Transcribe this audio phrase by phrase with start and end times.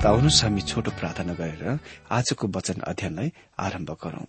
[0.00, 1.76] त आउनुहोस् हामी छोटो प्रार्थना गरेर
[2.08, 3.28] आजको वचन अध्ययनलाई
[3.58, 4.24] आरम्भ गरौं।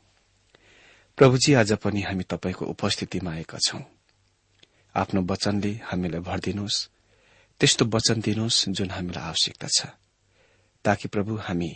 [1.18, 3.80] प्रभुजी आज पनि हामी तपाईँको उपस्थितिमा आएका छौं।
[4.96, 6.78] आफ्नो वचनले हामीलाई भरिदिनुहोस्।
[7.62, 9.80] त्यस्तो वचन दिनुहोस् जुन हामीलाई आवश्यकता छ
[10.86, 11.72] ताकि प्रभु हामी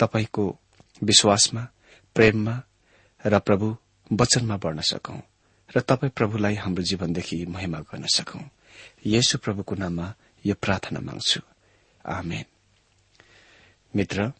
[0.00, 0.44] तपाईँको
[1.02, 1.62] विश्वासमा
[2.16, 2.56] प्रेममा
[3.24, 3.66] र प्रभु
[4.10, 5.20] वचनमा बढ़न सकौं
[5.70, 8.42] र तपाईँ प्रभुलाई हाम्रो जीवनदेखि महिमा गर्न सकौं।
[9.06, 10.14] येशु प्रभुको नाममा
[10.44, 11.40] यो प्रार्थना माग्छु।
[12.04, 12.59] आमेन।
[13.96, 14.32] मित्र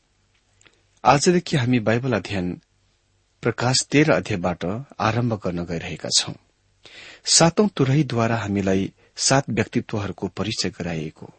[1.05, 2.61] आजदेखि हामी बाइबल अध्ययन
[3.43, 4.65] प्रकाश तेह्र अध्यायबाट
[4.99, 6.35] आरम्भ गर्न गइरहेका छौं।
[7.25, 11.31] सातौं तुरहीद्वारा हामीलाई सात व्यक्तित्वहरूको परिचय गराइएको।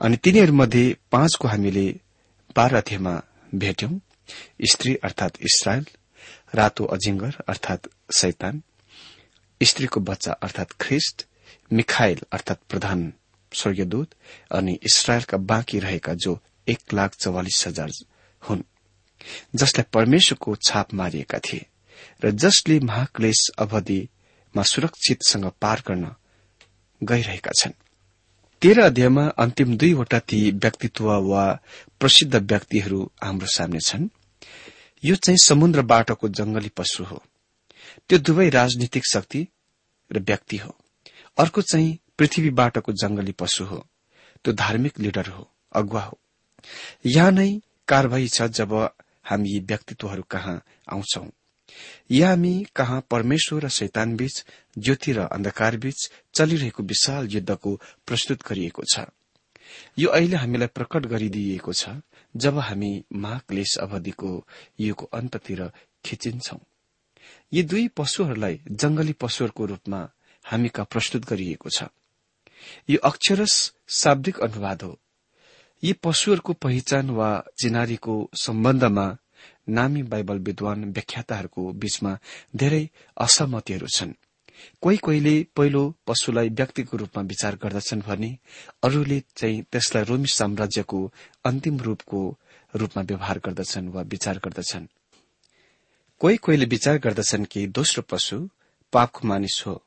[0.00, 2.00] अनि तिनीहरूमध्ये पाँचको हामीले
[2.56, 3.22] बाह्र अध्यायमा
[3.54, 3.98] भेट्यौं।
[4.70, 5.86] स्त्री अर्थात इसरायल
[6.54, 8.62] रातो अजिङ्गर अर्थात शैतान
[9.62, 11.26] स्त्रीको बच्चा अर्थात ख्रिस्ट
[11.72, 13.12] मिखाइल अर्थात प्रधान
[13.52, 14.08] स्वर्गीयदूत
[14.50, 17.90] अनि इसरायलका बाँकी रहेका जो एक लाख चौवालिस हजार
[18.48, 18.62] हुन्
[19.54, 21.66] जसलाई परमेश्वरको छाप मारिएका थिए
[22.24, 26.14] र जसले महाक्लेश अवधिमा सुरक्षितसँग पार गर्न
[27.02, 27.72] गइरहेका छन्।
[28.62, 31.60] तेह्र अध्यायमा अन्तिम दुईवटा ती व्यक्तित्व वा
[32.00, 34.08] प्रसिद्ध व्यक्तिहरू हाम्रो सामने छन्।
[35.04, 37.22] यो चाहिँ समुद्र बाटोको जंगली पशु हो।
[38.08, 39.48] त्यो दुवै राजनीतिक शक्ति
[40.12, 40.76] र व्यक्ति हो।
[41.38, 43.86] अर्को चाहिँ पृथ्वी बाटोको जंगली पशु हो।
[44.44, 46.18] त्यो धार्मिक लिडर हो अगुवा हो।
[47.06, 48.74] यहाँ नै कारवाही छ जब
[49.24, 50.62] हामी यी व्यक्तित्वहरू कहाँ
[50.92, 51.26] आउँछौ।
[52.10, 54.44] यहाँ हामी कहाँ परमेश्वर र शैतान बीच
[54.78, 59.06] ज्योति र अन्धकार बीच चलिरहेको विशाल युद्धको प्रस्तुत गरिएको छ।
[59.98, 61.88] यो अहिले हामीलाई प्रकट गरिदिइएको छ
[62.36, 64.46] जब हामी महाक्लेश अवधिको
[64.80, 65.70] युगको अन्ततिर
[66.04, 66.58] खिचिन्छौ।
[67.52, 70.08] यी दुई पशुहरूलाई जंगली पशुहरूको रूपमा
[70.44, 71.82] हामी कहाँ प्रस्तुत गरिएको छ?
[72.90, 74.98] यो अक्षरस शाब्दिक अनुवाद हो।
[75.82, 77.28] यी पशुहरूको पहिचान वा
[77.62, 79.06] चिनारीको सम्बन्धमा
[79.68, 82.18] नामी बाइबल विद्वान व्याख्याताहरूको बीचमा
[82.56, 82.90] धेरै
[83.20, 84.12] असहमतिहरू छन्।
[84.82, 88.38] कोही कोहीले पहिलो पशुलाई व्यक्तिको रूपमा विचार गर्दछन् भने
[88.82, 91.12] अरूले चाहिँ त्यसलाई रोमी साम्राज्यको
[91.44, 92.38] अन्तिम रूपको
[92.74, 94.86] रूपमा व्यवहार गर्दछन् वा विचार गर्दछन्।
[96.20, 98.48] कोही कोहीले विचार गर्दछन् कि दोस्रो पशु
[98.92, 99.82] पापको मानिस हो।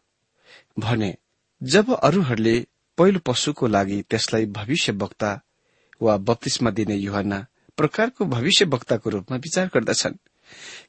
[0.79, 1.15] भने
[1.63, 2.67] जब अरूहरूले
[2.97, 5.41] पहिलो पशुको लागि त्यसलाई भविष्य वक्ता
[6.01, 7.45] वा बत्तीसमा दिने युहना
[7.77, 10.15] प्रकारको भविष्य वक्ताको रूपमा विचार गर्दछन्।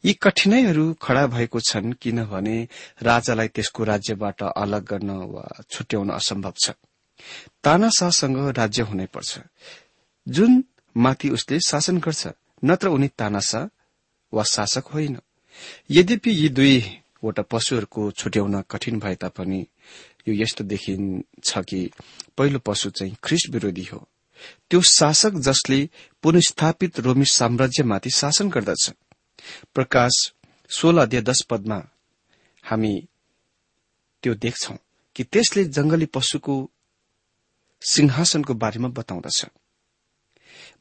[0.04, 2.56] यी कठिनाईहरू खड़ा भएको छन् किनभने
[3.02, 6.70] राजालाई त्यसको राज्यबाट अलग गर्न वा छुट्याउन असम्भव छ।
[7.64, 9.38] तानाशाहसँग राज्य हुनै पर्छ।
[10.28, 10.64] जुन
[10.96, 12.26] माथि उसले शासन गर्छ
[12.64, 13.68] नत्र उनी तानाशाह
[14.32, 15.18] वा शासक होइन।
[15.90, 19.66] यद्यपि यी दुईवटा पशुहरूको छुट्याउन कठिन भए तापनि
[20.28, 21.90] यो यस्तो देखिन्छ कि
[22.36, 24.08] पहिलो पशु चाहिँ ख्रिस्ट विरोधी हो।
[24.70, 25.78] त्यो शासक जसले
[26.22, 28.90] पुनस्थापित रोमी साम्राज्यमाथि शासन गर्दछ।
[29.74, 30.14] प्रकाश
[30.70, 31.78] सोह्र अध्याय दश पदमा
[32.64, 32.94] हामी
[34.22, 34.74] त्यो देख्छौ
[35.16, 36.54] कि त्यसले जंगली पशुको
[37.82, 39.46] सिंहासनको बारेमा बताउँदछ।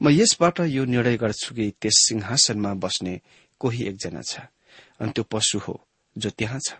[0.01, 3.21] म यसबाट यो निर्णय गर्छु कि त्यस सिंहासनमा बस्ने
[3.59, 4.39] कोही एकजना छ
[4.99, 5.75] अनि त्यो पशु हो
[6.15, 6.73] जो त्यहाँ छ।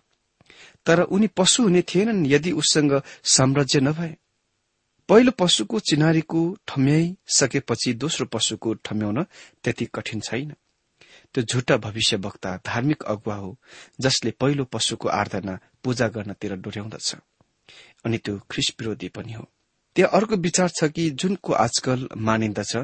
[0.85, 4.15] तर उनी पशु हुने थिएनन् यदि उससँग साम्राज्य नभए।
[5.09, 9.23] पहिलो पशुको चिनारीको ठम्याइसकेपछि दोस्रो पशुको ठम्याउन
[9.63, 10.53] त्यति कठिन छैन।
[11.33, 13.57] त्यो झुटा भविष्य वक्ता धार्मिक अगुवा हो
[14.01, 17.15] जसले पहिलो पशुको आराधना पूजा गर्नतिर डोर्याउँदछ।
[18.05, 19.45] अनि त्यो ख्रिस विरोधी पनि हो।
[19.95, 22.75] त्यहाँ अर्को विचार छ कि जुनको आजकल मानिन्दछ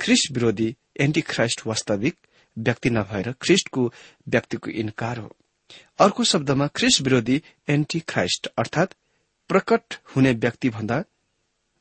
[0.00, 2.16] ख्रिस विरोधी एन्टी ख्राइस्ट वास्तविक
[2.56, 3.92] व्यक्ति नभएर ख्रिस्टको
[4.28, 5.36] व्यक्तिको इन्कार हो।
[5.98, 8.94] अर्को शब्दमा ख्रिस विरोधी एन्टी ख्राइस्ट अर्थात
[9.50, 11.02] प्रकट हुने व्यक्ति भन्दा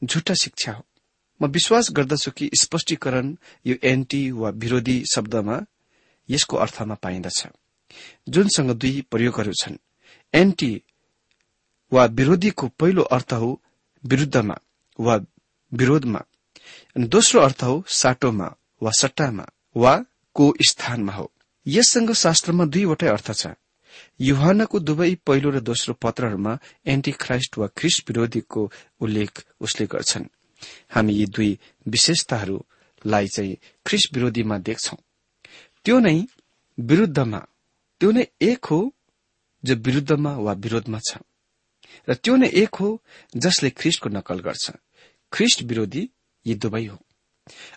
[0.04, 0.86] झुटा शिक्षा हो।
[1.42, 3.36] म विश्वास गर्दछु कि स्पष्टीकरण
[3.66, 5.60] यो एन्टी वा विरोधी शब्दमा
[6.30, 7.48] यसको अर्थमा पाइन्दछ
[8.30, 9.78] जुनसँग दुई प्रयोगहरू छन्।
[10.34, 10.82] एन्टी
[11.92, 13.62] वा विरोधीको पहिलो अर्थ हो
[14.04, 14.58] विरूद्धमा
[15.00, 15.16] वा
[15.74, 16.20] विरोधमा।
[16.98, 19.46] अनि दोस्रो अर्थ हो साटोमा वा सट्टामा
[19.78, 21.32] वा को स्थानमा हो।
[21.68, 23.48] यससँग शास्त्रमा दुईवटै अर्थ छ।
[24.22, 29.32] युहानको दुवै पहिलो र दोस्रो पत्रहरूमा एन्टी ख्राइस्ट वा ख्रिस्ट विरोधीको उल्लेख
[29.62, 30.26] उसले गर्छन्।
[30.90, 34.98] हामी यी दुई विशेषताहरूलाई चाहिँ ख्रिस्ट विरोधीमा देख्छौं।
[35.86, 36.28] त्यो नै
[36.80, 37.40] विरूद्धमा
[38.00, 38.80] त्यो नै एक हो
[39.64, 41.18] जो विरूद्धमा वा विरोधमा छ।
[42.10, 43.04] र त्यो नै एक हो
[43.38, 44.72] जसले ख्रिस्टको नकल गर्छ।
[45.32, 46.10] ख्रिस्ट विरोधी
[46.46, 46.98] यी दुवै हो।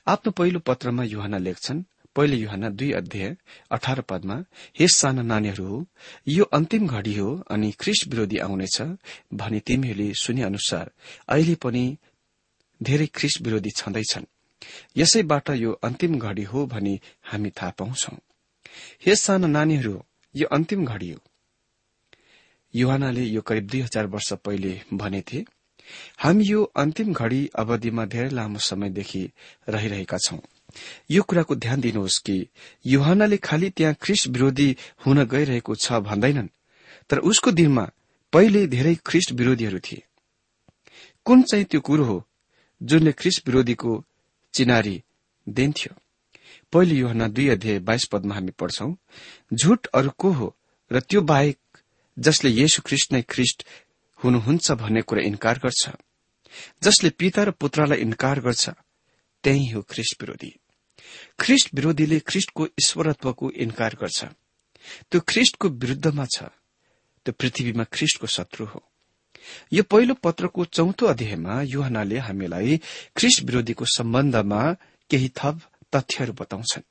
[0.06, 1.82] आफ्नो पहिलो पत्रमा युहाना लेख्छन्
[2.16, 3.36] पहिलो युहाना दुई अध्याय
[3.70, 4.44] अठार पदमा
[4.78, 5.86] हे साना नानीहरू हो
[6.28, 8.82] यो अन्तिम घड़ी हो अनि ख्रिस्ट विरोधी आउनेछ
[9.34, 10.90] भनी तिमीहरूले सुने अनुसार
[11.28, 11.84] अहिले पनि
[12.82, 14.24] धेरै ख्रिस्ट विरोधी छँदैछन्।
[14.96, 18.16] यसैबाट यो अन्तिम घड़ी हो भनी हामी थाहा पाउँछौ।
[19.06, 20.02] हे साना नानीहरू
[20.36, 21.20] यो अन्तिम घड़ी हो।
[22.74, 25.44] युहानाले यो करिब दुई हजार वर्ष पहिले भनेथे
[26.18, 29.30] हामी यो अन्तिम घड़ी अवधिमा धेरै लामो समयदेखि
[29.68, 30.38] रहिरहेका छौं।
[31.10, 32.46] यो कुराको ध्यान दिनुहोस् कि
[32.86, 34.76] युहानाले खालि त्यहाँ ख्रिस्ट विरोधी
[35.06, 36.48] हुन गइरहेको छ भन्दैनन्
[37.10, 37.90] तर उसको दिनमा
[38.32, 40.02] पहिले धेरै ख्रिस्ट विरोधीहरू थिए।
[41.26, 42.24] कुन चाहिँ त्यो कुरो हो
[42.82, 44.04] जुनले ख्रिस्ट विरोधीको
[44.54, 45.02] चिनारी
[45.46, 45.92] दिन्थ्यो?
[46.72, 48.96] पहिलो युहना दुई अध्याय बाइस पदमा हामी पढ्छौ
[49.54, 50.56] झुट अरू को हो
[50.90, 51.58] र त्यो बाहेक
[52.18, 53.64] जसले येशु ख्रिस्ट नै ख्रिस्ट
[54.24, 55.90] हुनुहुन्छ भन्ने कुरा इन्कार गर्छ।
[56.82, 58.70] जसले पिता र पुत्रलाई इन्कार गर्छ
[59.44, 60.52] त्यही हो ख्रिस्ट विरोधी।
[61.38, 64.24] ख्रिस्ट विरोधीले ख्रिस्टको ईश्वरत्वको इन्कार गर्छ।
[65.10, 66.42] त्यो ख्रिस्टको विरूद्धमा छ।
[67.26, 68.80] त्यो पृथ्वीमा ख्रिस्टको शत्रु हो।
[69.72, 72.80] यो पहिलो पत्रको चौथो अध्यायमा युहनाले हामीलाई
[73.16, 74.62] ख्रिस्ट विरोधीको सम्बन्धमा
[75.10, 75.60] केही थप
[75.92, 76.88] तथ्यहरू बताउँछन्।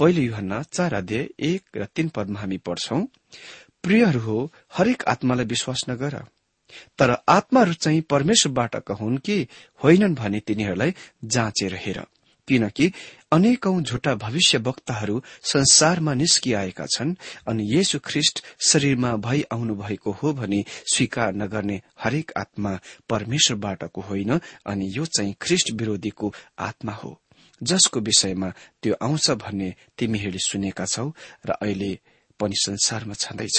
[0.00, 3.00] पहिलो युहना चार अध्याय एक र तीन पदमा हामी पढ्छौ
[3.82, 6.14] प्रियहरू हो हरेक आत्मालाई विश्वास नगर।
[6.98, 9.36] तर आत्माहरू चाहिँ परमेश्वरबाट हुन् कि
[9.84, 10.94] होइनन् भने तिनीहरूलाई
[11.24, 12.00] जाँचेर हेर
[12.48, 12.92] किनकि
[13.34, 17.14] अनेकौं झुटा भविष्य वक्ताहरू संसारमा निस्किआएका छन्
[17.48, 20.64] अनि येशु ख्रिष्ट शरीरमा भई आउनु भएको हो भनी
[20.94, 22.78] स्वीकार नगर्ने हरेक आत्मा
[23.10, 27.20] परमेश्वरबाटको होइन अनि यो चाहिँ ख्रिष्ट विरोधीको आत्मा हो।
[27.62, 31.10] जसको विषयमा त्यो आउँछ भन्ने तिमीहरूले सुनेका छौ
[31.46, 31.92] र अहिले
[32.40, 33.58] पनि संसारमा छँदैछ।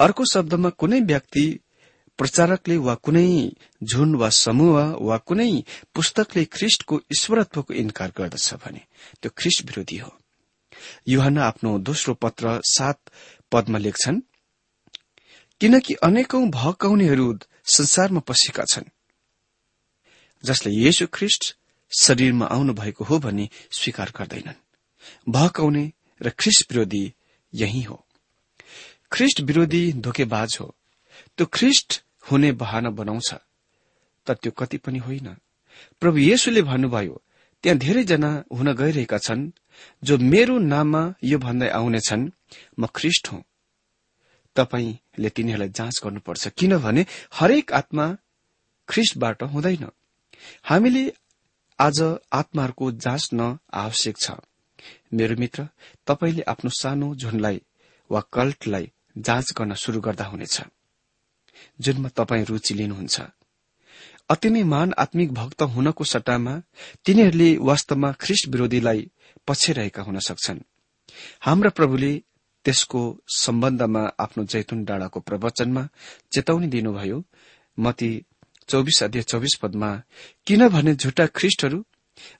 [0.00, 1.44] अर्को शब्दमा कुनै व्यक्ति
[2.20, 3.28] प्रचारकले वा कुनै
[3.82, 4.76] झुन वा समूह
[5.08, 5.52] वा कुनै
[5.94, 8.82] पुस्तकले ख्रिष्टको ईश्वरत्वको इन्कार गर्दछ भने
[9.22, 10.12] त्यो ख्रिस्ट विरोधी हो।
[11.08, 12.98] युहना आफ्नो दोस्रो पत्र सात
[13.52, 14.20] पदमा लेख्छन्
[15.60, 17.38] किनकि अनेकौं भकाउनेहरू
[17.74, 18.92] संसारमा पसेका छन्
[20.44, 21.56] जसले येशु ख्रिष्ट
[22.00, 24.62] शरीरमा आउनु भएको हो भनी स्वीकार गर्दैनन्।
[25.28, 25.84] भकाउने
[26.22, 27.04] र ख्रिस्ट विरोधी
[27.54, 28.04] यही हो।
[29.12, 30.74] ख्रिस्ट विरोधी धोकेबाज हो।
[31.36, 33.34] त्यो ख्रिस्ट हुने बहाना बनाउँछ।
[34.26, 35.28] तर त्यो कति पनि होइन।
[36.00, 37.22] प्रभु येशुले भन्नुभयो
[37.64, 39.50] त्यहाँ धेरैजना हुन गइरहेका छन्
[40.02, 42.30] जो मेरो नाममा यो भन्दै आउनेछन्
[42.78, 43.42] म ख्रिष्ट हुँ।
[44.56, 48.06] तपाईँले तिनीहरूलाई जाँच गर्नुपर्छ किनभने हरेक आत्मा
[48.88, 49.86] ख्रिस्टबाट हुँदैन।
[50.64, 51.04] हामीले
[51.78, 52.00] आज
[52.32, 54.30] आत्माहरूको जाँच न आवश्यक छ।
[55.14, 55.68] मेरो मित्र
[56.06, 57.60] तपाईँले आफ्नो सानो झुनलाई
[58.10, 60.60] वा कल्टलाई जाँच गर्न शुरू गर्दा हुनेछ।
[61.80, 63.20] जुनमा तपाईँ रुचि लिनुहुन्छ।
[64.30, 66.54] अति नै महान आत्मिक भक्त हुनको सट्टामा
[67.04, 69.10] तिनीहरूले वास्तवमा ख्रिस्ट विरोधीलाई
[69.48, 70.60] पछ्याइरहेका हुन सक्छन्।
[71.40, 72.12] हाम्रा प्रभुले
[72.64, 73.00] त्यसको
[73.36, 75.88] सम्बन्धमा आफ्नो जैतुन डाँडाको प्रवचनमा
[76.32, 77.18] चेतावनी दिनुभयो।
[77.78, 78.10] मती
[78.68, 79.90] चौबिस अध्यय चौबिस पदमा
[80.46, 81.84] किनभने झुटा ख्रिष्टहरू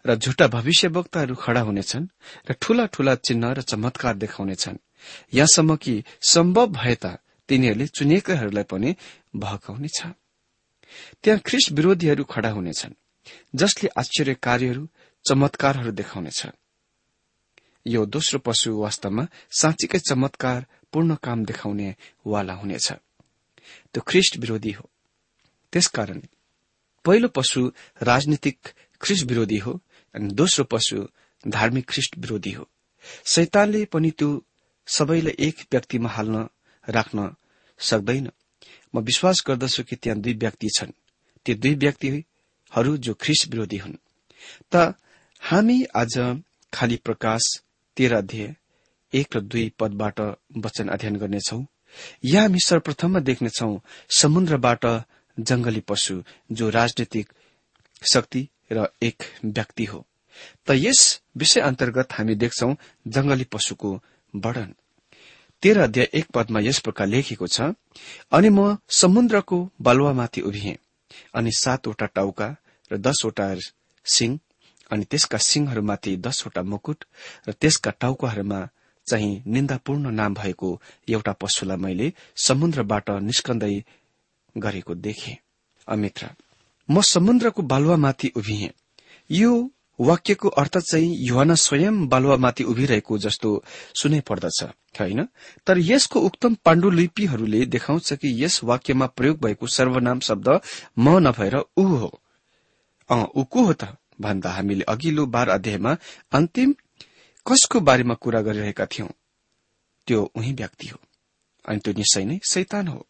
[0.06, 2.06] र झुटा भविष्यवक्ताहरू खड़ा हुनेछन्
[2.50, 4.76] र ठूला ठूला चिन्ह र चमत्कार देखाउनेछन्।
[5.34, 7.18] यहाँसम्म कि सम्भव भए त
[7.50, 8.90] तिनीहरूले चुनिएकाहरूलाई पनि
[9.36, 9.98] भहकाउनेछ
[11.22, 12.98] त्यहाँ ख्रिस्ट विरोधीहरू खड़ा हुनेछन्
[13.54, 14.88] जसले आश्चर्य कार्यहरू
[15.24, 16.40] चमत्कारहरू देखाउनेछ
[17.86, 21.94] यो दोस्रो पशु वास्तवमा साँच्चीकै चमत्कार पूर्ण काम देखाउने
[22.26, 22.92] वाला हुनेछ।
[23.92, 24.84] त्यो ख्रिस्ट विरोधी हो।
[25.72, 26.20] त्यसकारण
[27.04, 27.60] पहिलो पशु
[28.02, 28.58] राजनीतिक
[29.00, 29.72] ख्रिस्ट विरोधी हो
[30.14, 31.08] अनि दोस्रो पशु
[31.48, 32.68] धार्मिक ख्रिस्ट विरोधी हो।
[33.24, 34.44] शैतानले पनि त्यो
[34.86, 36.48] सबैलाई एक व्यक्तिमा हाल्न
[36.88, 37.18] राख्न
[37.80, 38.30] सक्दैन।
[38.94, 40.92] म विश्वास गर्दछु कि त्यहाँ दुई व्यक्ति छन्।
[41.46, 43.96] ती दुई व्यक्तिहरू जो ख्रिस विरोधी हुन्।
[44.72, 44.94] त
[45.40, 46.42] हामी आज
[46.74, 47.62] खाली प्रकाश
[47.96, 48.54] तेह्र अध्यय
[49.14, 50.20] एक र दुई पदबाट
[50.56, 51.64] वचन अध्ययन गर्नेछौ।
[52.24, 55.04] यहाँ हामी सर्वप्रथममा देख्नेछौ समुद्रबाट
[55.40, 56.22] जंगली पशु
[56.52, 57.32] जो राजनीतिक
[58.12, 60.06] शक्ति र एक व्यक्ति हो।
[60.66, 62.74] त यस विषय अन्तर्गत हामी देख्छौ
[63.08, 64.00] जंगली पशुको
[64.36, 64.74] वर्णन।
[65.62, 67.60] तेह्र अध्याय एक पदमा यस प्रकार लेखेको छ
[68.32, 70.76] अनि म समुद्रको बालुवामाथि उभिएँ
[71.34, 72.48] अनि सातवटा टाउका
[72.90, 73.46] र दसवटा
[74.06, 74.38] सिंह
[74.90, 77.04] अनि त्यसका सिंहहरूमाथि दसवटा मुकुट
[77.48, 78.60] र त्यसका टाउकाहरूमा
[79.06, 80.70] चाहिँ निन्दापूर्ण नाम भएको
[81.08, 82.12] एउटा पशुलाई मैले
[82.44, 83.74] समुद्रबाट निस्कन्दै
[84.56, 85.38] गरेको देखे।
[85.88, 86.28] अमित्र
[86.88, 88.70] म समुद्रको बालुवामाथि उभिएँ।
[89.30, 89.52] यो
[90.00, 93.64] वाक्यको अर्थ चाहिँ युवाना स्वयं बालुवामाथि उभिरहेको जस्तो
[93.94, 94.62] सुनै पर्दछ
[95.00, 95.28] होइन?
[95.66, 100.60] तर यसको उक्तम पाण्डुलिपिहरूले देखाउँछ कि यस वाक्यमा प्रयोग भएको सर्वनाम शब्द
[100.98, 102.20] म नभएर ऊ हो।
[103.10, 103.84] अँ ऊ को हो त?
[104.20, 105.96] भन्दा हामीले अघिल्लो बार अध्यायमा
[106.32, 106.74] अन्तिम
[107.46, 109.08] कसको बारेमा कुरा गरिरहेका थियौं?
[110.06, 110.98] त्यो उही व्यक्ति हो।
[111.68, 113.06] अनि त्यो निश्चय नै शैतान हो।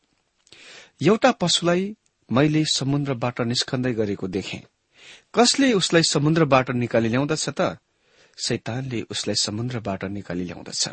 [1.02, 1.96] एउटा पशुलाई
[2.32, 4.60] मैले समुद्रबाट निस्कन्दै गरेको देखेँ।
[5.34, 7.78] कसले उसलाई समुद्रबाट निकाली ल्याउँदछ त?
[8.46, 10.88] शैतानले उसलाई समुद्रबाट निकाली ल्याउँदछ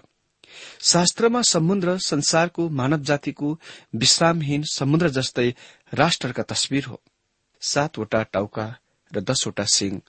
[0.82, 3.60] शास्त्रमा समुद्र संसारको मानव जातिको
[3.96, 5.54] विश्रामहीन समुद्र जस्तै
[5.94, 7.02] राष्ट्रका तस्विर हो।
[7.62, 8.66] सातवटा टाउका
[9.12, 10.02] र दसवटा सिंह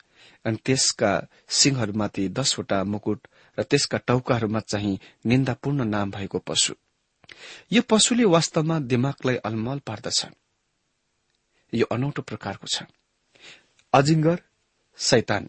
[0.45, 1.13] अनि त्यसका
[1.49, 6.75] सिंहहरूमाथि दसवटा मुकुट र त्यसका टाउकाहरूमा चाहिँ निन्दापूर्ण नाम भएको पशु।
[7.73, 10.27] यो पशुले वास्तवमा दिमागलाई अलमल पार्दछ।
[11.75, 12.83] यो अनौठो प्रकारको छ।
[13.93, 14.39] अजिङ्गर
[14.99, 15.49] सैतान।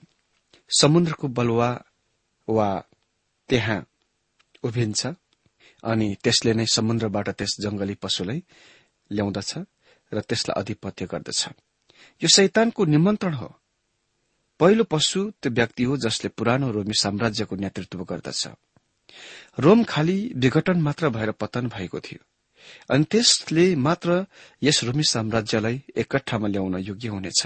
[0.69, 1.69] समुद्रको बलुवा
[2.47, 2.69] वा
[3.49, 3.79] त्यहाँ
[4.63, 5.01] उभिन्छ
[5.83, 8.39] अनि त्यसले नै समुद्रबाट त्यस जंगली पशुलाई
[9.11, 9.51] ल्याउँदछ
[10.11, 11.41] र त्यसलाई अधिपत्य गर्दछ।
[12.21, 13.49] यो शैतानको निमन्त्रण हो।
[14.59, 18.41] पहिलो पशु त्यो व्यक्ति हो जसले पुरानो रोमी साम्राज्यको नेतृत्व गर्दछ।
[19.59, 22.21] रोम खाली विघटन मात्र भएर पतन भएको थियो
[22.93, 24.25] अनि त्यसले मात्र
[24.63, 27.41] यस रोमी साम्राज्यलाई एकट्ठामा ल्याउन योग्य हुनेछ।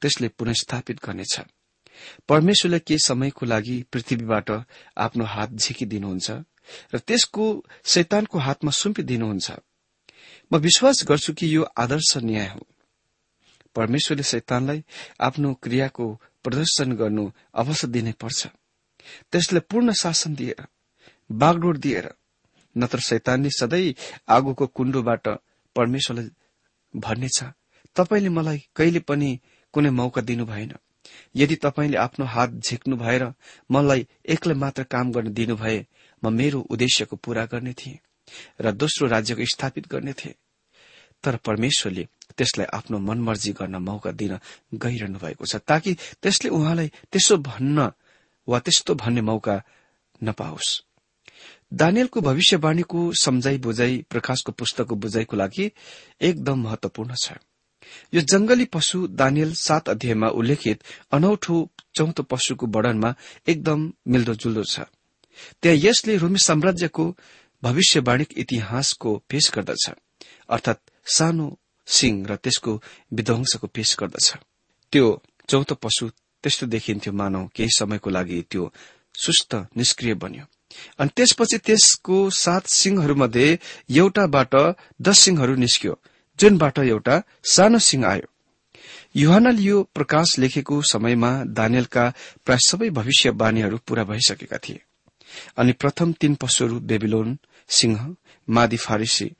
[0.00, 1.34] त्यसले पुनस्थापित गर्नेछ।
[2.28, 4.50] परमेश्वरले केही समयको लागि पृथ्वीबाट
[4.96, 6.30] आफ्नो हात झिकिदिनुहुन्छ
[6.94, 7.44] र त्यसको
[7.84, 9.48] शैतानको हातमा सुम्पिदिनुहुन्छ।
[10.52, 12.66] म विश्वास गर्छु कि यो आदर्श न्याय हो।
[13.76, 14.84] परमेश्वरले शैतानलाई
[15.20, 16.06] आफ्नो क्रियाको
[16.44, 18.46] प्रदर्शन गर्नु अवश्य दिनै पर्छ।
[19.32, 20.66] त्यसलाई पूर्ण शासन दिएर
[21.32, 22.06] बागडोर दिएर
[22.76, 23.94] नत्र शैतानले सधैँ
[24.28, 25.28] आगोको कुण्डोबाट
[25.76, 26.30] परमेश्वरलाई
[26.94, 27.38] भन्नेछ
[27.96, 29.30] तपाईँले मलाई कहिले पनि
[29.74, 30.72] कुनै मौका दिनु भएन।
[31.36, 33.22] यदि तपाईँले आफ्नो हात झिक्नु भएर
[33.70, 35.86] मलाई एक्लै मात्र काम गर्न दिनुभए
[36.22, 37.98] म मेरो उद्देश्यको पूरा गर्ने थिएँ
[38.60, 40.34] र दोस्रो राज्यको स्थापित गर्ने थिए।
[41.24, 42.04] तर परमेश्वरले
[42.36, 44.38] त्यसलाई आफ्नो मनमर्जी गर्न मौका दिन
[44.74, 47.90] गइरहनु भएको छ ताकि त्यसले उहाँलाई त्यसो भन्न
[48.48, 49.56] वा त्यस्तो भन्ने मौका
[50.22, 50.68] नपाओस्।
[51.72, 55.70] दानियलको भविष्यवाणीको सम्झाई बुझाइ प्रकाशको पुस्तकको बुझाइको लागि
[56.20, 57.32] एकदम महत्वपूर्ण छ।
[58.14, 61.56] यो जंगली पशु दानियल सात अध्यायमा उल्लेखित अनौठो
[61.96, 63.14] चौथो पशुको वर्णनमा
[63.48, 64.80] एकदम मिल्दोजुल्दो छ।
[65.62, 67.04] त्यहाँ यसले रोमी साम्राज्यको
[67.62, 69.84] भविष्यवाणिक इतिहासको पेश गर्दछ।
[70.48, 71.46] अर्थात सानो
[71.86, 72.72] सिंह र त्यसको
[73.12, 74.26] विध्वंसको पेश गर्दछ।
[74.92, 75.06] त्यो
[75.48, 76.08] चौथो पशु
[76.44, 78.72] त्यस्तो देखिन्थ्यो मानव केही समयको लागि त्यो
[79.14, 80.44] सुस्त निष्क्रिय बन्यो।
[80.98, 83.58] अनि त्यसपछि त्यसको सात सिंहहरूमध्ये
[83.90, 84.54] एउटाबाट
[85.02, 85.94] दश सिंहहरू निस्क्यो।
[86.40, 88.28] जुनबाट एउटा सानो सिंह आयो।
[89.16, 92.12] युहानले यो प्रकाश लेखेको समयमा दानियलका
[92.44, 94.82] प्राय सबै भविष्यवाणीहरू पूरा भइसकेका थिए।
[95.56, 98.16] अनि प्रथम तीन पशुहरू बेबिलोन सिंह
[98.50, 99.32] मादी फारिसी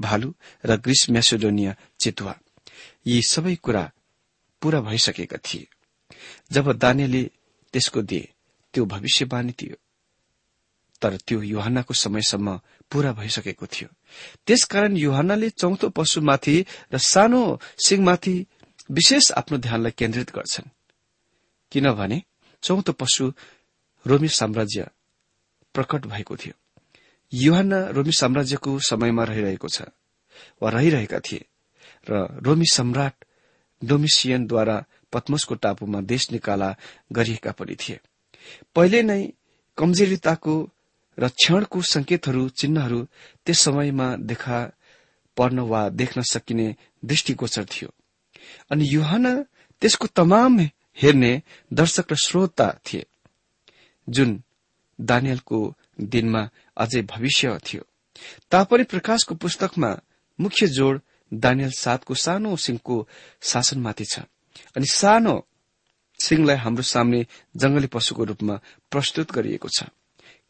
[0.00, 0.32] भालु
[0.64, 2.38] र ग्रीस मेसोडोनिया चितुवा।
[3.06, 3.92] यी सबै कुरा
[4.62, 5.66] पूरा भइसकेका थिए।
[6.52, 7.30] जब दानियले
[7.72, 8.32] त्यसको दिए
[8.74, 9.76] त्यो भविष्यवाणी थियो।
[11.02, 12.60] तर त्यो युहानको समयसम्म
[12.92, 13.88] पूरा भइसकेको थियो।
[14.46, 16.56] त्यसकारण युहानले चौथो पशुमाथि
[16.92, 18.34] र सानो सिंहमाथि
[18.90, 20.68] विशेष आफ्नो ध्यानलाई केन्द्रित गर्छन्।
[21.72, 22.22] किनभने
[22.62, 23.32] चौथो पशु
[24.06, 24.90] रोमी साम्राज्य
[25.74, 26.54] प्रकट भएको थियो।
[27.32, 29.82] युहान रोमी साम्राज्यको समयमा रहिरहेको छ
[30.62, 31.44] वा रहिरहेका थिए
[32.06, 33.14] र रोमी सम्राट
[33.82, 34.76] डोमिसियनद्वारा
[35.12, 36.68] पद्मसको टापुमा देश निकाला
[37.12, 37.98] गरिएका पनि थिए।
[38.74, 39.22] पहिले नै
[39.78, 40.54] कमजोरिताको
[41.18, 43.00] र क्षणको संकेतहरू चिन्हहरू
[43.46, 44.58] त्यस समयमा देखा
[45.36, 47.88] पर्न वा देख्न सकिने दृष्टिगोचर थियो।
[48.70, 49.26] अनि युहान
[49.82, 50.58] त्यसको तमाम
[51.02, 51.42] हेर्ने
[51.72, 53.06] दर्शक र श्रोता थिए
[54.08, 54.42] जुन
[55.00, 55.58] दानियलको
[56.00, 56.42] दिनमा
[56.76, 57.82] अझै भविष्य थियो।
[58.50, 59.90] तापनि प्रकाशको पुस्तकमा
[60.38, 60.98] मुख्य जोड़
[61.32, 62.96] दानियल सातको सानो सिंहको
[63.42, 64.18] शासनमाथि छ।
[64.76, 65.34] अनि सानो
[66.20, 69.84] सिंहलाई हाम्रो सामने जंगली पशुको रूपमा प्रस्तुत गरिएको छ।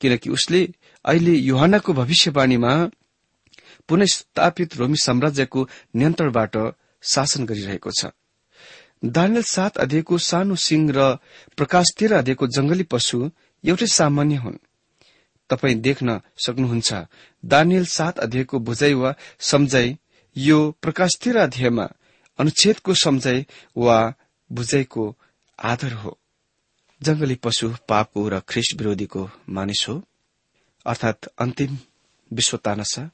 [0.00, 0.68] किनकि उसले
[1.04, 2.72] अहिले युहानको भविष्यवाणीमा
[3.88, 6.56] पुनः स्थापित रोमी साम्राज्यको नियन्त्रणबाट
[7.02, 8.06] शासन गरिरहेको छ।
[9.04, 11.16] दानियल सात अध्ययको सानो सिंह र
[11.56, 13.30] प्रकाश तेह्र अध्ययको जंगली पशु
[13.64, 14.58] एउटै सामान्य हुन्।
[15.50, 16.94] तपाई देख्न सक्नुहुन्छ
[17.44, 19.96] दानियल सात अध्ययको बुझाइ वा सम्झाइ
[20.36, 21.86] यो प्रकाश तेह्र अध्यायमा
[22.38, 23.98] अनुच्छेदको सम्झाइ वा
[24.52, 25.04] बुझाइको
[25.58, 26.18] आधार हो।
[27.02, 30.02] जंगली पशु पापको र ख्रिस्ट विरोधीको मानिस हो।
[30.86, 31.78] अर्थात अन्तिम
[32.32, 33.10] विश्वतानसा।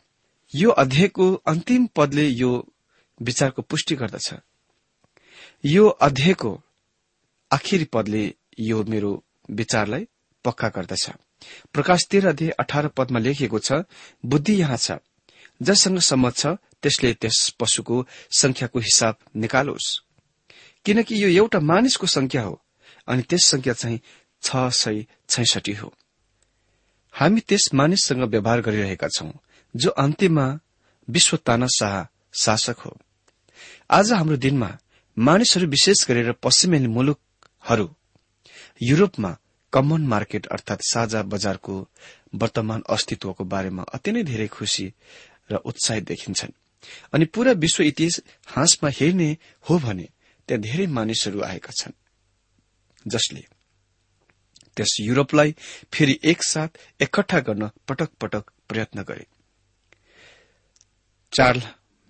[0.55, 2.69] यो अध्यायको अन्तिम पदले यो
[3.23, 4.35] विचारको पुष्टि गर्दछ।
[5.65, 6.63] यो अध्यायको
[7.53, 10.09] आखिरी पदले यो मेरो विचारलाई
[10.45, 11.11] पक्का गर्दछ।
[11.73, 13.73] प्रकाश तेह्र अध्याय अठार पदमा लेखिएको छ
[14.27, 14.93] बुद्धि यहाँ छ।
[15.63, 16.47] जससँग सम्मत छ
[16.83, 20.01] त्यसले त्यस पशुको संख्याको हिसाब निकालोस्।
[20.85, 22.61] किनकि यो एउटा मानिसको संख्या हो।
[23.09, 24.01] अनि त्यस संख्या चाहिँ
[24.43, 25.93] छ सय छैसठी हो।
[27.15, 29.31] हामी त्यस मानिससँग व्यवहार गरिरहेका छौं
[29.75, 30.47] जो अन्त्यमा
[31.09, 31.95] विश्व तानाशाह
[32.35, 32.97] शासक हो।
[33.91, 34.71] आज हाम्रो दिनमा
[35.17, 37.89] मानिसहरू विशेष गरेर पश्चिमेली मुलुकहरू
[38.81, 39.37] युरोपमा
[39.73, 41.75] कमन मार्केट अर्थात साझा बजारको
[42.35, 44.87] वर्तमान अस्तित्वको बारेमा अति नै धेरै खुशी
[45.53, 46.53] र उत्साहित देखिन्छन्।
[47.13, 49.37] अनि पूरा विश्व इतिहासमा हेर्ने
[49.69, 50.09] हो भने
[50.49, 51.93] त्यहाँ धेरै मानिसहरू आएका छन्।
[53.09, 53.45] जसले
[54.77, 55.55] त्यस युरोपलाई
[55.93, 56.69] फेरि एकसाथ
[57.01, 59.27] एकट्ठा गर्न पटक पटक प्रयत्न गरे।
[61.33, 61.61] चार्ल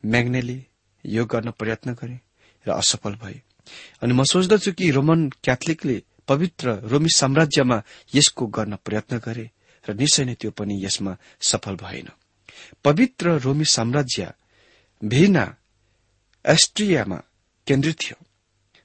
[0.05, 0.59] म्याग्नेले
[1.05, 2.21] यो गर्न प्रयत्न गरे
[2.67, 3.41] र असफल भए।
[4.03, 7.83] अनि म सोच्दछु कि रोमन क्याथोलिकले पवित्र रोमी साम्राज्यमा
[8.15, 9.51] यसको गर्न प्रयत्न गरे
[9.85, 12.09] र निश्चय नै त्यो पनि यसमा सफल भएन।
[12.85, 14.33] पवित्र रोमी साम्राज्य
[15.05, 15.45] भेना
[16.45, 17.17] एस्ट्रियामा
[17.67, 18.19] केन्द्रित थियो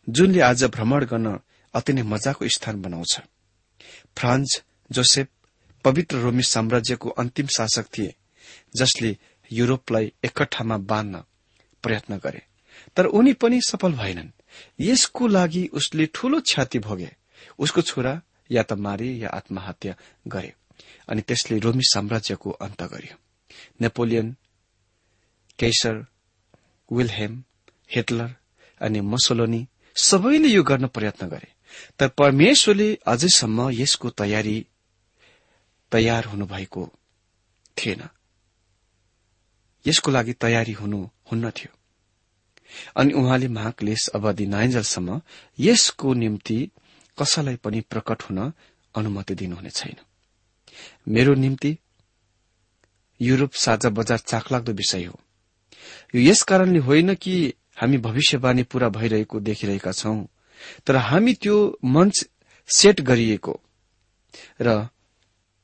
[0.08, 1.39] जुनले आज भ्रमण गर्न
[1.78, 3.20] अति नै मजाको स्थान बनाउँछ।
[4.18, 4.62] फ्रान्स
[4.92, 5.28] जोसेफ
[5.86, 8.13] पवित्र रोमी साम्राज्यको अन्तिम शासक थिए
[8.76, 9.18] जसले
[9.52, 11.24] युरोपलाई एकट्ठामा बाँध्न
[11.84, 12.42] प्रयत्न गरे।
[12.96, 14.30] तर उनी पनि सफल भएनन्।
[14.80, 17.12] यसको लागि उसले ठूलो क्षति भोगे।
[17.60, 19.94] उसको छोरा या त मारे या आत्महत्या
[20.28, 20.54] गरे
[21.10, 23.16] अनि त्यसले रोमी साम्राज्यको अन्त गर्यो।
[23.82, 24.36] नेपोलियन
[25.60, 26.06] केसर
[26.92, 27.44] विलहेम
[27.96, 28.36] हिटलर
[28.82, 31.57] अनि मसोलोनी सबैले यो गर्न प्रयत्न गरे।
[32.00, 34.68] तर परमेश्वरले अझैसम्म यसको तयारी
[35.92, 36.94] तयार हुनुभएको
[37.78, 38.08] थिएन।
[39.88, 41.78] यसको लागि तयारी हुनु हुन्न थियो।
[42.96, 45.22] अनि उहाँले महाक्लेश अवधि नआइन्जेलसम्म
[45.60, 46.72] यसको निम्ति
[47.22, 48.54] कसैलाई पनि प्रकट हुन
[48.96, 49.96] अनुमति दिनुहुने छैन।
[51.08, 51.78] मेरो निम्ति
[53.22, 55.20] युरोप साझा बजार चाखलाग्दो विषय हो।
[56.16, 60.26] यो यस कारणले होइन कि हामी भविष्यवाणी पूरा भइरहेको देखिरहेका छौं।
[60.86, 62.26] तर हामी त्यो मञ्च
[62.70, 63.60] सेट गरिएको
[64.62, 64.88] र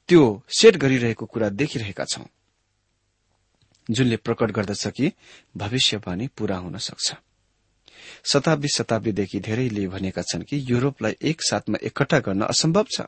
[0.10, 2.25] त्यो सेट गरिरहेको कुरा देखिरहेका छौं।
[3.89, 5.12] जुनले प्रकट गर्दछ कि
[5.58, 7.13] भविष्यवाणी पूरा हुन सक्छ।
[8.23, 13.01] शताब्दी शताब्दीदेखि धेरैले भनेका छन् कि युरोपलाई एक साथमा एकट्ठा गर्न असम्भव छ।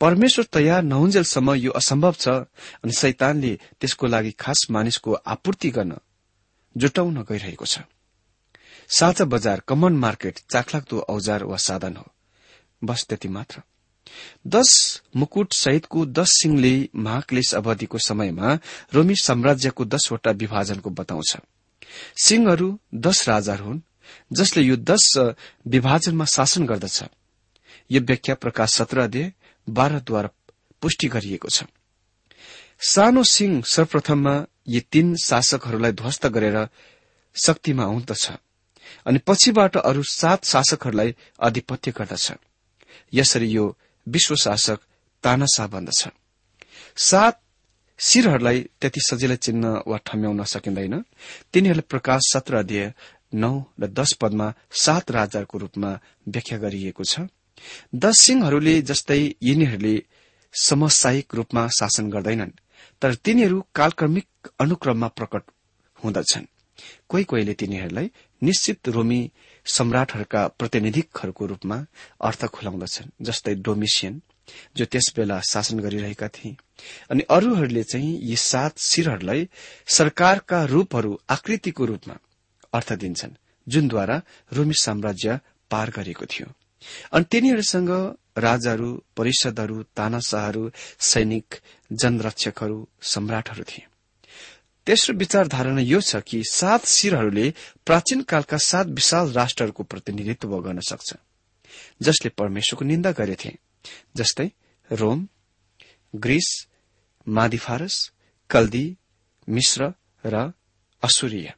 [0.00, 2.28] परमेश्वर तयार नहुन्जेलसम्म यो असम्भव छ
[2.84, 5.96] अनि शैतानले त्यसको लागि खास मानिसको आपूर्ति गर्न
[6.76, 7.78] जुटाउन गइरहेको छ।
[8.88, 12.06] साझा बजार कमन मार्केट चाखलाग्दो औजार वा साधन हो।
[12.84, 13.62] बस त्यति मात्र।
[14.46, 18.58] दश मुकुट सहितको दश सिंहले महाक्लेश अवधिको समयमा
[18.94, 21.36] रोमी साम्राज्यको दसवटा विभाजनको बताउँछ।
[22.24, 23.80] सिंहहरू दश राजाहरू हुन्
[24.32, 25.34] जसले यो दश
[25.66, 27.04] विभाजनमा शासन गर्दछ।
[27.90, 29.32] यो व्याख्या प्रकाश सत्र अध्यय
[29.68, 30.28] बाह्रद्वारा
[30.80, 31.64] पुष्टि गरिएको छ।
[32.80, 36.68] सानो सिंह सर्वप्रथममा यी तीन शासकहरूलाई ध्वस्त गरेर
[37.36, 38.30] शक्तिमा आउँदछ
[39.06, 42.32] अनि पछिबाट अरू सात शासकहरूलाई आधिपत्य गर्दछ।
[43.12, 43.64] यसरी यो
[44.06, 44.78] विश्व शासक
[45.24, 46.08] तानासा बन्दछ।
[46.96, 47.40] सात
[47.98, 50.94] शिरहरूलाई त्यति सजिलै चिन्न वा ठम्याउन सकिँदैन।
[51.52, 52.92] तिनीहरूले प्रकाश सत्र अध्यय
[53.34, 55.90] नौ र दश पदमा सात राजाहरूको रूपमा
[56.28, 57.20] व्याख्या गरिएको छ।
[57.94, 59.94] दश सिंहहरूले जस्तै यिनीहरूले
[60.54, 62.58] समसायिक रूपमा शासन गर्दैनन्
[63.02, 64.28] तर तिनीहरू कालक्रमिक
[64.60, 65.42] अनुक्रममा प्रकट
[66.04, 66.46] हुँदछन्।
[67.08, 68.10] कोही कोहीले तिनीहरूलाई
[68.42, 69.20] निश्चित रोमी
[69.66, 71.76] सम्राटहरूका प्रतिनिधिकहरूको रूपमा
[72.20, 74.22] अर्थ खुलाउँदछन् जस्तै डोमिसियन
[74.76, 76.56] जो त्यस बेला शासन गरिरहेका थिए।
[77.10, 79.48] अनि अरूहरूले चाहिँ यी सात शिरहरूलाई
[79.86, 82.16] सरकारका रूपहरू आकृतिको रूपमा
[82.72, 83.38] अर्थ दिन्छन्
[83.68, 84.16] जुनद्वारा
[84.52, 85.40] रोमी साम्राज्य
[85.70, 86.46] पार गरेको थियो।
[87.12, 87.90] अनि तिनीहरूसँग
[88.38, 91.54] राजाहरू परिषदहरू तानाशाहहरू सैनिक
[91.92, 93.86] जनरक्षकहरू सम्राटहरू थिए।
[94.86, 97.46] तेस्रो विचारधारणा यो छ कि सात शिरहरूले
[97.86, 101.14] प्राचीन कालका सात विशाल राष्ट्रहरूको प्रतिनिधित्व गर्न सक्छ
[102.02, 103.52] जसले परमेश्वरको निन्दा गरेथे
[104.16, 104.48] जस्तै
[104.90, 105.28] रोम
[106.14, 106.48] ग्रीस
[107.26, 107.96] मादिफारस
[108.50, 108.86] कल्दी
[109.48, 109.92] मिश्र
[110.24, 110.52] र
[111.02, 111.52] असुरिया।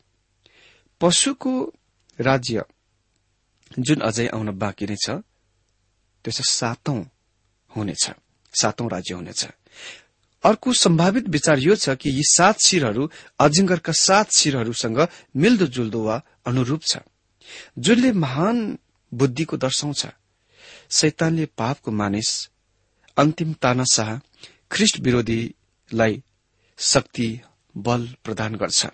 [1.01, 1.53] पशुको
[2.19, 2.65] राज्य
[3.79, 5.11] जुन अझै आउन बाँकी नै छ
[6.25, 6.99] त्यो सातौं
[7.71, 8.05] हुनेछ
[8.55, 9.43] सातौं राज्य हुनेछ।
[10.47, 15.07] अर्को सम्भावित विचार यो छ कि यी सात शिरहरू अजिङ्गरका सात शिरहरूसँग
[15.37, 16.99] मिल्दोजुल्दो वा अनुरूप छ
[17.79, 18.79] जुनले महान
[19.13, 20.07] बुद्धिको दर्शाउँछ।
[20.91, 22.31] शैतानले पापको मानिस
[23.17, 24.17] अन्तिम तानाशाह
[24.73, 26.23] ख्रिष्ट विरोधीलाई
[26.79, 27.29] शक्ति
[27.75, 28.87] बल प्रदान गर्छ।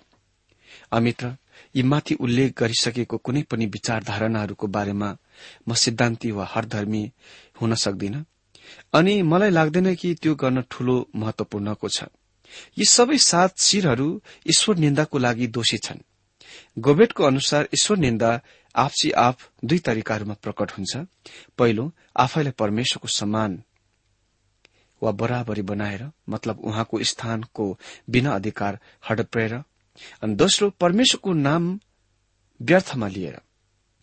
[0.91, 1.35] अमित्र
[1.75, 5.09] यी माथि उल्लेख गरिसकेको कुनै पनि विचारधारणाहरूको बारेमा
[5.67, 7.03] म सिद्धान्ति वा हरधर्मी
[7.61, 8.25] हुन सक्दिन।
[8.93, 12.03] अनि मलाई लाग्दैन कि त्यो गर्न ठूलो महत्वपूर्णको छ।
[12.77, 14.07] यी सबै सात शिरहरू
[14.49, 15.99] ईश्वर निन्दाको लागि दोषी छन्।
[16.79, 18.31] गोबेटको अनुसार ईश्वर निन्दा
[18.75, 20.97] आपसी आप दुई तरिकाहरूमा प्रकट हुन्छ।
[21.57, 23.63] पहिलो आफैलाई परमेश्वरको समान
[25.01, 27.65] वा बराबरी बनाएर मतलब उहाँको स्थानको
[28.09, 29.53] बिना अधिकार हडप्रेर।
[30.21, 31.63] अनि दोस्रो परमेश्वरको नाम
[32.61, 33.35] व्यर्थमा लिएर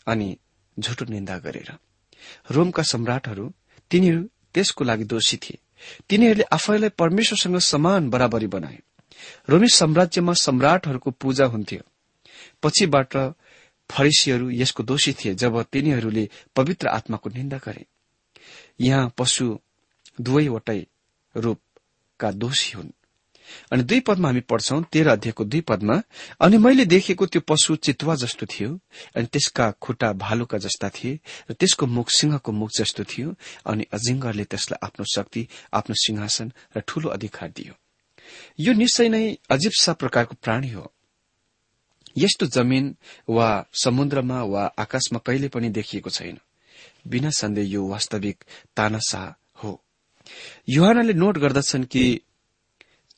[0.07, 0.29] अनि
[0.77, 1.71] झुटो निन्दा गरेर।
[2.51, 3.53] रोमका सम्राटहरू
[3.91, 4.23] तिनीहरू
[4.55, 5.59] त्यसको लागि दोषी थिए।
[6.09, 8.79] तिनीहरूले आफैलाई परमेश्वरसँग समान बराबरी बनाए।
[9.49, 11.81] रोमी साम्राज्यमा सम्राटहरूको पूजा हुन्थ्यो।
[12.63, 13.17] पछिबाट
[13.91, 17.87] फरिसीहरू यसको दोषी थिए जब तिनीहरूले पवित्र आत्माको निन्दा गरे।
[18.81, 19.59] यहाँ पशु
[20.21, 20.87] दुवैवटै
[21.37, 22.91] रूपका दोषी हुन्।
[23.73, 26.03] अनि दुई पदमा हामी पढ्छौं तेह्र अध्यायको दुई पदमा
[26.41, 28.71] अनि मैले देखेको त्यो पशु चितुवा जस्तो थियो
[29.17, 33.35] अनि त्यसका खुट्टा भालुका जस्ता थिए र त्यसको मुख सिंहको मुख जस्तो थियो
[33.67, 37.75] अनि अजिङ्गरले त्यसलाई आफ्नो शक्ति आफ्नो सिंहासन र ठूलो अधिकार दियो।
[38.61, 40.93] यो निश्चय नै अजिब्सा प्रकारको प्राणी हो।
[42.19, 42.97] यस्तो जमीन
[43.29, 46.39] वा समुद्रमा वा आकाशमा कहिले पनि देखिएको छैन।
[47.07, 48.45] बिना सन्देह यो वास्तविक
[48.77, 49.23] तानासा
[49.65, 49.83] हो।
[50.69, 52.21] युहानले नोट गर्दछन् कि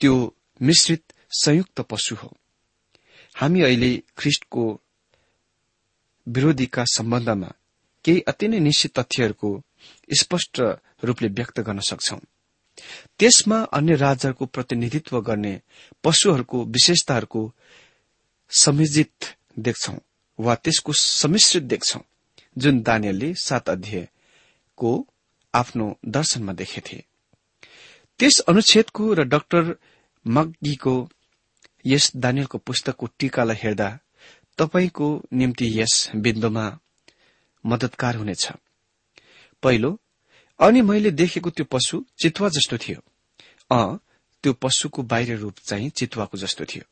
[0.03, 0.15] त्यो
[0.61, 2.29] मिश्रित संयुक्त पशु हो।
[3.37, 4.65] हामी अहिले ख्रिष्टको
[6.27, 7.51] विरोधीका सम्बन्धमा
[8.05, 9.51] केही अति नै निश्चित तथ्यहरूको
[10.21, 10.61] स्पष्ट
[11.05, 12.19] रूपले व्यक्त गर्न सक्छौ।
[13.19, 15.55] त्यसमा अन्य राजाहरूको प्रतिनिधित्व गर्ने
[16.05, 17.43] पशुहरूको विशेषताहरूको
[18.51, 19.15] समिजित
[19.59, 19.95] देख्छौ
[20.39, 22.01] वा त्यसको सम्मिश्रित देख्छौ
[22.59, 24.91] जुन दानियलले सात अध्यायको
[25.55, 26.99] आफ्नो दर्शनमा देखेथे।
[28.19, 29.79] त्यस अनुच्छेदको र डाक्टर
[30.27, 31.09] मग्गीको
[31.87, 33.99] यस दानियलको पुस्तकको टीकालाई हेर्दा
[34.59, 36.79] तपाईँको निम्ति यस बिन्दुमा
[37.67, 38.53] मदतकार हुनेछ।
[39.63, 39.99] पहिलो
[40.61, 43.01] अनि मैले देखेको त्यो पशु चितुवा जस्तो थियो।
[43.71, 43.97] अ
[44.43, 46.85] त्यो पशुको बाहिर रूप चाहिँ चितुवाको जस्तो थियो।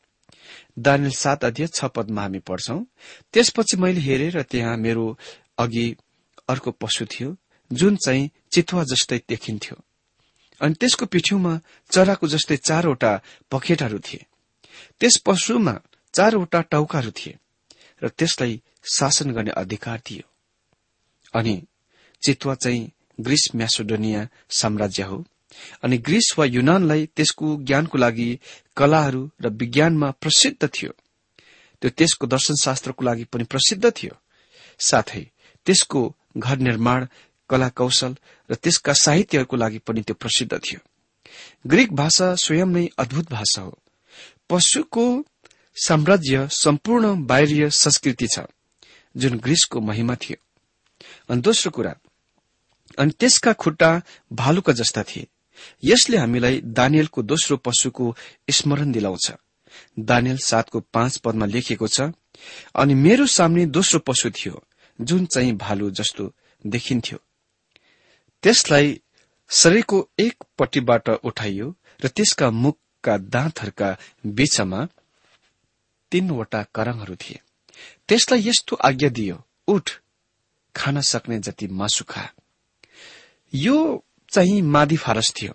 [0.79, 2.85] दानिल सात अध्यय छ पदमा हामी पढ्छौं
[3.33, 5.19] त्यसपछि मैले हेरेँ र त्यहाँ मेरो
[5.59, 5.97] अघि
[6.49, 7.37] अर्को पशु थियो
[7.73, 9.77] जुन चाहिँ चितुवा जस्तै देखिन्थ्यो।
[10.61, 11.53] अनि त्यसको पिठ्यौमा
[11.91, 13.13] चराको जस्तै चारवटा
[13.51, 14.27] पखेटाहरू थिए।
[15.01, 15.75] त्यस पशुमा
[16.15, 17.35] चारवटा टाउकाहरू थिए
[18.03, 20.25] र त्यसलाई शासन गर्ने अधिकार दियो
[21.35, 21.55] अनि
[22.23, 25.25] चितुवा चाहिँ ग्रीस म्यासोडोनिया साम्राज्य हो।
[25.83, 28.29] अनि ग्रीस वा युनानलाई त्यसको ज्ञानको लागि
[28.77, 30.93] कलाहरू र विज्ञानमा प्रसिद्ध थियो।
[31.83, 34.15] त्यो त्यसको दर्शनशास्त्रको लागि पनि प्रसिद्ध थियो।
[34.79, 35.25] साथै
[35.67, 36.03] त्यसको
[36.37, 37.07] घर निर्माण
[37.51, 38.15] कला कौशल
[38.51, 40.81] र त्यसका साहित्यहरूको लागि पनि त्यो प्रसिद्ध थियो।
[41.67, 43.79] ग्रीक भाषा स्वयं नै अद्भुत भाषा हो।
[44.51, 45.07] पशुको
[45.77, 48.47] साम्राज्य सम्पूर्ण बाहिरीय संस्कृति छ
[49.15, 50.39] जुन ग्रीसको महिमा थियो।
[51.31, 51.95] अनि दोस्रो कुरा
[52.99, 53.91] अनि त्यसका खुट्टा
[54.33, 55.27] भालुका जस्ता थिए।
[55.85, 58.17] यसले हामीलाई दानियलको दोस्रो पशुको
[58.51, 59.33] स्मरण दिलाउँछ।
[59.99, 62.11] दानियल सातको पाँच पदमा लेखिएको छ
[62.75, 64.63] अनि मेरो सामने दोस्रो पशु थियो
[64.99, 66.33] जुन चाहिँ भालु जस्तो
[66.65, 67.19] देखिन्थ्यो।
[68.43, 69.01] त्यसलाई
[69.51, 74.89] शरीरको एक पट्टिबाट उठाइयो र त्यसका मुखका दाँतहरूका बीचमा
[76.13, 77.41] तीनवटा करङहरू थिए।
[78.09, 79.91] त्यसलाई यस्तो आज्ञा दियो उठ
[80.75, 82.29] खान सक्ने जति मासु खा।
[83.55, 85.53] यो चाहिँ मादी फारस थियो।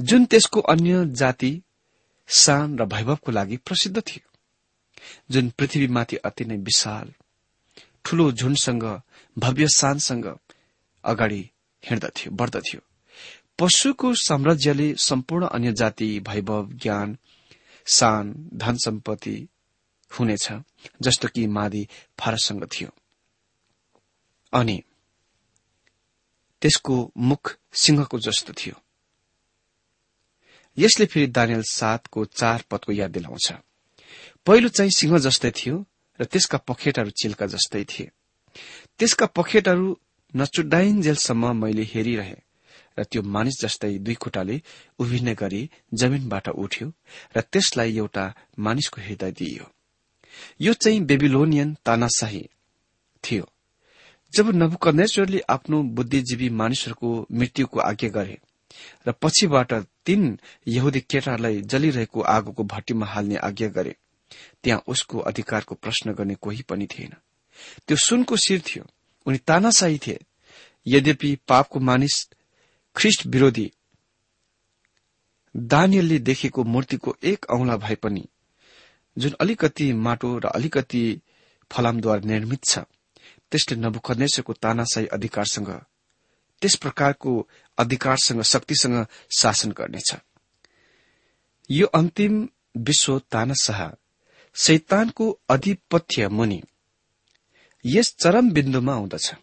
[0.00, 1.62] जुन त्यसको अन्य जाति
[2.28, 4.30] शान र वैभवको लागि प्रसिद्ध थियो
[5.30, 7.12] जुन पृथ्वीमाथि अति नै विशाल
[8.04, 9.02] ठूलो झुन्डसँग
[9.38, 10.26] भव्य शानसँग
[11.04, 11.50] अगाडि
[11.82, 12.80] हिँड्दथ्यो बढ्दथ्यो
[13.58, 17.18] पशुको साम्राज्यले सम्पूर्ण अन्य जाति वैभव ज्ञान
[17.86, 19.48] शान धन सम्पत्ति
[20.18, 20.48] हुनेछ
[21.02, 21.88] जस्तो कि मादी
[22.20, 22.88] फारससँग थियो।
[24.52, 24.82] अनि
[26.62, 28.74] त्यसको मुख सिंहको जस्तो थियो।
[30.78, 33.52] यसले फेरि दानियल सातको चार पदको याद दिलाउँछ।
[34.46, 35.86] पहिलो चाहिँ सिंह जस्तै थियो
[36.20, 38.10] र त्यसका पखेटहरू चिल्का जस्तै थिए।
[38.98, 40.00] त्यसका पखेटहरू
[40.36, 42.36] नचुडाइन्जेलसम्म मैले हेरिरहे
[42.98, 44.60] र त्यो मानिस जस्तै दुई खुट्टाले
[44.98, 45.62] उभिने गरी
[45.94, 46.86] जमिनबाट उठ्यो
[47.36, 48.24] र त्यसलाई एउटा
[48.58, 49.64] मानिसको हृदय दिइयो।
[50.60, 52.48] यो चाहिँ बेबिलोनियन तानाशाही
[53.24, 53.44] थियो
[54.32, 58.38] जब नबुकनेश्वरले आफ्नो बुद्धिजीवी मानिसहरूको मृत्युको आज्ञा गरे
[59.06, 59.72] र पछिबाट
[60.06, 63.94] तीन यहुदी केटाहरूलाई जलिरहेको आगोको भट्टीमा हाल्ने आज्ञा गरे
[64.64, 67.12] त्यहाँ उसको अधिकारको प्रश्न गर्ने कोही पनि थिएन।
[67.86, 68.84] त्यो सुनको शिर थियो।
[69.26, 70.18] उनी तानाशाही थिए।
[70.86, 72.28] यद्यपि पापको मानिस
[72.96, 73.72] ख्रिस्ट विरोधी
[75.54, 78.24] दानियलले देखेको मूर्तिको एक औंला भए पनि
[79.16, 81.02] जुन अलिकति माटो र अलिकति
[81.70, 82.78] फलामद्वारा निर्मित छ
[83.50, 85.70] त्यसले नबुखनेश्वरको तानाशाही अधिकारसँग
[86.62, 89.06] त्यस प्रकारको अधिकारसँग शक्तिसँग
[89.38, 90.14] शासन गर्नेछ।
[91.70, 93.80] यो अन्तिम विश्व तानाशाह
[94.56, 96.62] शैतानको अधिपत्य मुनि
[97.84, 99.34] यस चरम बिन्दुमा आउँदछ।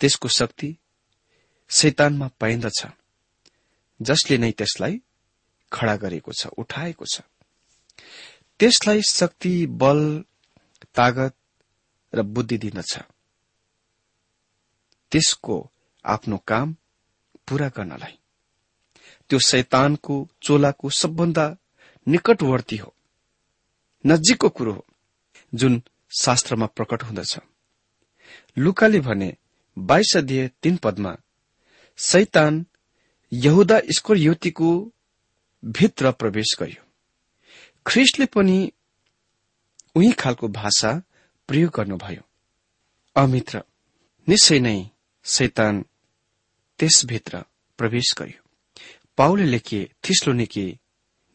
[0.00, 0.76] त्यसको शक्ति
[1.70, 2.86] शैतानमा पाइन्दछ
[4.00, 5.00] जसले नै त्यसलाई
[5.72, 7.20] खड़ा गरेको छ उठाएको छ।
[8.60, 10.00] त्यसलाई शक्ति बल
[10.94, 11.34] तागत
[12.12, 12.92] र बुद्धि दिनछ
[15.12, 15.56] त्यसको
[16.04, 16.76] आफ्नो काम
[17.48, 18.18] पूरा गर्नलाई।
[19.30, 21.46] त्यो शैतानको चोलाको सबभन्दा
[22.06, 22.94] निकटवर्ती हो
[24.04, 24.86] नजिकको कुरो हो
[25.54, 27.38] जुन शास्त्रमा प्रकट हुँदछ।
[28.58, 29.36] लुकाले भने
[29.76, 31.16] बाइस अध्यय तीन पदमा
[31.98, 32.66] सैतान
[33.32, 33.80] यहुदा
[34.16, 34.70] युतिको
[35.64, 36.82] भित्र प्रवेश गर्यो।
[37.86, 38.72] ख्रिस्टले पनि
[39.96, 40.92] उही खालको भाषा
[41.48, 42.22] प्रयोग गर्नुभयो।
[43.16, 43.62] अमित्र
[44.28, 44.90] निश्चय नै
[45.24, 45.84] सैतान
[46.78, 47.44] त्यसभित्र
[47.78, 48.42] प्रवेश गर्यो।
[49.18, 50.66] पाउले लेखे थिस्लो निके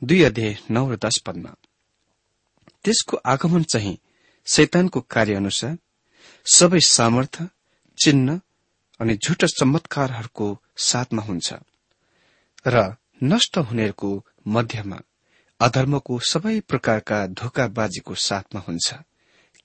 [0.02, 1.56] दुई अध्यय नौ र दश पदमा
[2.86, 3.98] त्यसको आगमन चाहिँ
[4.48, 5.78] शैतानको कार्य अनुसार
[6.46, 7.50] सबै सामर्थ्य
[7.98, 8.40] चिन्ह
[9.00, 11.54] अनि झुट चमत्कारहरूको साथमा हुन्छ
[12.68, 12.84] र
[13.24, 14.12] नष्ट हुनेहरूको
[14.48, 15.02] मध्यमा
[15.60, 18.94] अधर्मको सबै प्रकारका धोकाबाजीको साथमा हुन्छ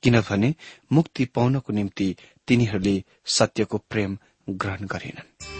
[0.03, 0.55] किनभने
[0.93, 2.17] मुक्ति पाउनको निम्ति
[2.47, 4.19] तिनीहरूले सत्यको प्रेम
[4.51, 5.60] ग्रहण गरेनन्।